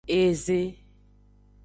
Eze. 0.07 0.59